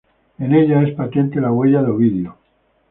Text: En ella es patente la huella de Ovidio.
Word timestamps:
En 0.39 0.55
ella 0.55 0.81
es 0.81 0.95
patente 0.95 1.39
la 1.39 1.51
huella 1.51 1.83
de 1.83 1.91
Ovidio. 1.91 2.35